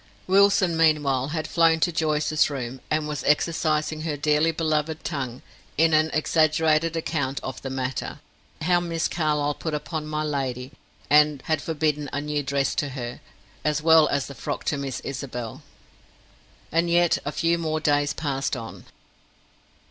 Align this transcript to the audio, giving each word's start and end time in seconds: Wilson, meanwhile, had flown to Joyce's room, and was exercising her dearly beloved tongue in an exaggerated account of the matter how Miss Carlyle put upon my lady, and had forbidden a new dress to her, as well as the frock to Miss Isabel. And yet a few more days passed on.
Wilson, 0.25 0.75
meanwhile, 0.75 1.27
had 1.27 1.47
flown 1.47 1.79
to 1.81 1.91
Joyce's 1.91 2.49
room, 2.49 2.81
and 2.89 3.07
was 3.07 3.23
exercising 3.23 4.01
her 4.01 4.17
dearly 4.17 4.49
beloved 4.51 5.03
tongue 5.03 5.43
in 5.77 5.93
an 5.93 6.09
exaggerated 6.11 6.95
account 6.95 7.39
of 7.43 7.61
the 7.61 7.69
matter 7.69 8.19
how 8.63 8.79
Miss 8.79 9.07
Carlyle 9.07 9.53
put 9.53 9.75
upon 9.75 10.07
my 10.07 10.23
lady, 10.23 10.71
and 11.07 11.43
had 11.43 11.61
forbidden 11.61 12.09
a 12.11 12.19
new 12.19 12.41
dress 12.41 12.73
to 12.73 12.89
her, 12.89 13.21
as 13.63 13.83
well 13.83 14.07
as 14.07 14.25
the 14.25 14.33
frock 14.33 14.63
to 14.63 14.77
Miss 14.79 15.01
Isabel. 15.01 15.61
And 16.71 16.89
yet 16.89 17.19
a 17.23 17.31
few 17.31 17.59
more 17.59 17.79
days 17.79 18.11
passed 18.11 18.57
on. 18.57 18.85